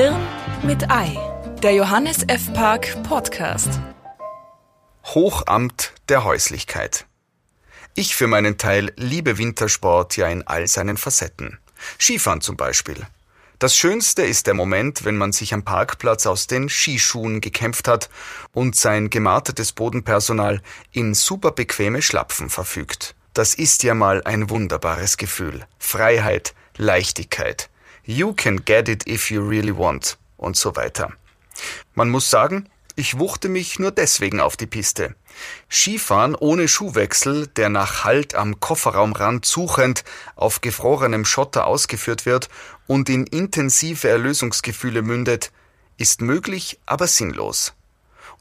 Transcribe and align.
Hirn 0.00 0.24
mit 0.62 0.92
Ei, 0.92 1.18
der 1.60 1.72
Johannes 1.72 2.22
F. 2.28 2.52
Park 2.52 3.02
Podcast. 3.02 3.68
Hochamt 5.02 5.92
der 6.08 6.22
Häuslichkeit. 6.22 7.04
Ich 7.96 8.14
für 8.14 8.28
meinen 8.28 8.58
Teil 8.58 8.92
liebe 8.94 9.38
Wintersport 9.38 10.16
ja 10.16 10.28
in 10.28 10.46
all 10.46 10.68
seinen 10.68 10.98
Facetten. 10.98 11.58
Skifahren 11.98 12.40
zum 12.40 12.56
Beispiel. 12.56 13.08
Das 13.58 13.74
Schönste 13.74 14.22
ist 14.22 14.46
der 14.46 14.54
Moment, 14.54 15.04
wenn 15.04 15.16
man 15.16 15.32
sich 15.32 15.52
am 15.52 15.64
Parkplatz 15.64 16.26
aus 16.26 16.46
den 16.46 16.68
Skischuhen 16.68 17.40
gekämpft 17.40 17.88
hat 17.88 18.08
und 18.52 18.76
sein 18.76 19.10
gemartetes 19.10 19.72
Bodenpersonal 19.72 20.62
in 20.92 21.12
super 21.12 21.50
bequeme 21.50 22.02
Schlapfen 22.02 22.50
verfügt. 22.50 23.16
Das 23.34 23.52
ist 23.52 23.82
ja 23.82 23.94
mal 23.94 24.22
ein 24.22 24.48
wunderbares 24.48 25.16
Gefühl. 25.16 25.66
Freiheit, 25.80 26.54
Leichtigkeit. 26.76 27.68
You 28.10 28.32
can 28.32 28.64
get 28.64 28.88
it 28.88 29.06
if 29.06 29.30
you 29.30 29.46
really 29.46 29.76
want 29.76 30.16
und 30.38 30.56
so 30.56 30.74
weiter. 30.76 31.12
Man 31.94 32.08
muss 32.08 32.30
sagen, 32.30 32.70
ich 32.96 33.18
wuchte 33.18 33.50
mich 33.50 33.78
nur 33.78 33.90
deswegen 33.90 34.40
auf 34.40 34.56
die 34.56 34.66
Piste. 34.66 35.14
Skifahren 35.68 36.34
ohne 36.34 36.68
Schuhwechsel, 36.68 37.48
der 37.48 37.68
nach 37.68 38.04
Halt 38.04 38.34
am 38.34 38.60
Kofferraumrand 38.60 39.44
suchend 39.44 40.04
auf 40.36 40.62
gefrorenem 40.62 41.26
Schotter 41.26 41.66
ausgeführt 41.66 42.24
wird 42.24 42.48
und 42.86 43.10
in 43.10 43.26
intensive 43.26 44.08
Erlösungsgefühle 44.08 45.02
mündet, 45.02 45.52
ist 45.98 46.22
möglich, 46.22 46.78
aber 46.86 47.08
sinnlos. 47.08 47.74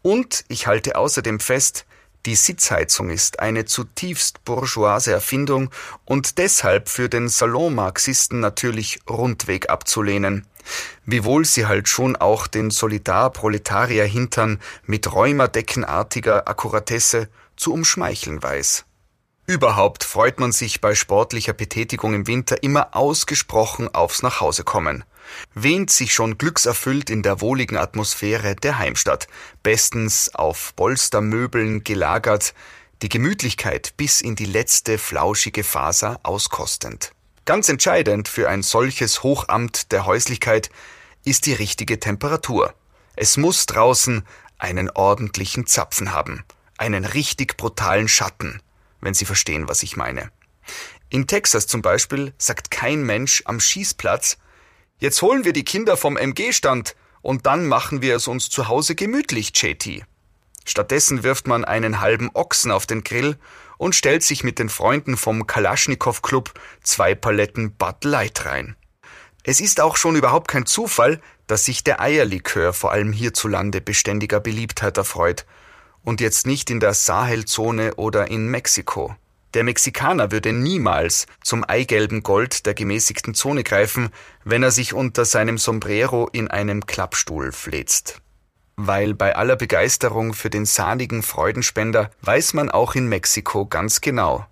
Und 0.00 0.44
ich 0.46 0.68
halte 0.68 0.94
außerdem 0.94 1.40
fest, 1.40 1.85
die 2.26 2.34
Sitzheizung 2.34 3.10
ist 3.10 3.38
eine 3.38 3.64
zutiefst 3.64 4.44
bourgeoise 4.44 5.12
Erfindung 5.12 5.70
und 6.04 6.38
deshalb 6.38 6.88
für 6.88 7.08
den 7.08 7.28
Salonmarxisten 7.28 8.40
natürlich 8.40 8.98
rundweg 9.08 9.70
abzulehnen. 9.70 10.46
Wiewohl 11.04 11.44
sie 11.44 11.66
halt 11.66 11.88
schon 11.88 12.16
auch 12.16 12.48
den 12.48 12.70
Solidarproletarier-Hintern 12.70 14.60
mit 14.84 15.12
räumerdeckenartiger 15.12 16.48
Akkuratesse 16.48 17.28
zu 17.54 17.72
umschmeicheln 17.72 18.42
weiß. 18.42 18.85
Überhaupt 19.46 20.04
freut 20.04 20.40
man 20.40 20.52
sich 20.52 20.80
bei 20.80 20.94
sportlicher 20.94 21.52
Betätigung 21.52 22.14
im 22.14 22.26
Winter 22.26 22.62
immer 22.62 22.96
ausgesprochen 22.96 23.94
aufs 23.94 24.22
Nachhausekommen 24.22 25.04
wähnt 25.54 25.90
sich 25.90 26.12
schon 26.12 26.38
glückserfüllt 26.38 27.10
in 27.10 27.22
der 27.22 27.40
wohligen 27.40 27.76
Atmosphäre 27.76 28.56
der 28.56 28.78
Heimstadt, 28.78 29.26
bestens 29.62 30.34
auf 30.34 30.74
Polstermöbeln 30.76 31.84
gelagert, 31.84 32.54
die 33.02 33.08
Gemütlichkeit 33.08 33.94
bis 33.96 34.20
in 34.20 34.36
die 34.36 34.46
letzte 34.46 34.98
flauschige 34.98 35.64
Faser 35.64 36.20
auskostend. 36.22 37.12
Ganz 37.44 37.68
entscheidend 37.68 38.28
für 38.28 38.48
ein 38.48 38.62
solches 38.62 39.22
Hochamt 39.22 39.92
der 39.92 40.06
Häuslichkeit 40.06 40.70
ist 41.24 41.46
die 41.46 41.52
richtige 41.52 42.00
Temperatur. 42.00 42.74
Es 43.14 43.36
muss 43.36 43.66
draußen 43.66 44.24
einen 44.58 44.90
ordentlichen 44.90 45.66
Zapfen 45.66 46.12
haben, 46.12 46.44
einen 46.78 47.04
richtig 47.04 47.56
brutalen 47.56 48.08
Schatten, 48.08 48.60
wenn 49.06 49.14
Sie 49.14 49.24
verstehen, 49.24 49.68
was 49.68 49.82
ich 49.82 49.96
meine. 49.96 50.30
In 51.08 51.26
Texas 51.26 51.66
zum 51.68 51.80
Beispiel 51.80 52.34
sagt 52.36 52.70
kein 52.70 53.04
Mensch 53.04 53.42
am 53.46 53.60
Schießplatz, 53.60 54.36
Jetzt 54.98 55.22
holen 55.22 55.44
wir 55.44 55.52
die 55.52 55.64
Kinder 55.64 55.96
vom 55.96 56.16
MG-Stand 56.16 56.96
und 57.20 57.46
dann 57.46 57.66
machen 57.66 58.02
wir 58.02 58.16
es 58.16 58.28
uns 58.28 58.48
zu 58.48 58.66
Hause 58.68 58.94
gemütlich, 58.94 59.52
JT. 59.54 60.04
Stattdessen 60.64 61.22
wirft 61.22 61.46
man 61.46 61.64
einen 61.64 62.00
halben 62.00 62.30
Ochsen 62.34 62.72
auf 62.72 62.86
den 62.86 63.04
Grill 63.04 63.36
und 63.78 63.94
stellt 63.94 64.24
sich 64.24 64.42
mit 64.42 64.58
den 64.58 64.70
Freunden 64.70 65.16
vom 65.16 65.46
Kalaschnikow 65.46 66.22
Club 66.22 66.54
zwei 66.82 67.14
Paletten 67.14 67.76
Bud 67.76 68.04
Light 68.04 68.46
rein. 68.46 68.74
Es 69.44 69.60
ist 69.60 69.80
auch 69.80 69.96
schon 69.96 70.16
überhaupt 70.16 70.48
kein 70.48 70.66
Zufall, 70.66 71.20
dass 71.46 71.66
sich 71.66 71.84
der 71.84 72.00
Eierlikör 72.00 72.72
vor 72.72 72.90
allem 72.90 73.12
hierzulande 73.12 73.80
beständiger 73.80 74.40
Beliebtheit 74.40 74.96
erfreut 74.96 75.46
und 76.06 76.20
jetzt 76.20 76.46
nicht 76.46 76.70
in 76.70 76.80
der 76.80 76.94
Sahelzone 76.94 77.96
oder 77.96 78.30
in 78.30 78.46
Mexiko. 78.46 79.14
Der 79.54 79.64
Mexikaner 79.64 80.30
würde 80.30 80.52
niemals 80.52 81.26
zum 81.42 81.64
eigelben 81.64 82.22
Gold 82.22 82.64
der 82.64 82.74
gemäßigten 82.74 83.34
Zone 83.34 83.64
greifen, 83.64 84.10
wenn 84.44 84.62
er 84.62 84.70
sich 84.70 84.94
unter 84.94 85.24
seinem 85.24 85.58
Sombrero 85.58 86.28
in 86.32 86.48
einem 86.48 86.86
Klappstuhl 86.86 87.50
fläzt. 87.52 88.20
Weil 88.76 89.14
bei 89.14 89.34
aller 89.34 89.56
Begeisterung 89.56 90.32
für 90.32 90.50
den 90.50 90.64
sahnigen 90.64 91.22
Freudenspender 91.22 92.10
weiß 92.22 92.54
man 92.54 92.70
auch 92.70 92.94
in 92.94 93.08
Mexiko 93.08 93.66
ganz 93.66 94.00
genau. 94.00 94.46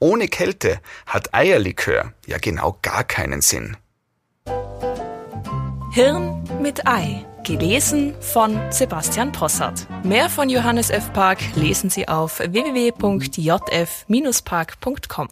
Ohne 0.00 0.26
Kälte 0.28 0.80
hat 1.06 1.34
Eierlikör 1.34 2.12
ja 2.26 2.38
genau 2.38 2.78
gar 2.82 3.04
keinen 3.04 3.42
Sinn. 3.42 3.76
Hirn 5.92 6.42
mit 6.60 6.86
Ei. 6.86 7.24
Gelesen 7.46 8.14
von 8.20 8.60
Sebastian 8.70 9.30
Possart. 9.30 9.86
Mehr 10.04 10.28
von 10.28 10.50
Johannes 10.50 10.90
F. 10.90 11.12
Park 11.12 11.38
lesen 11.54 11.90
Sie 11.90 12.08
auf 12.08 12.40
www.jf-park.com. 12.40 15.28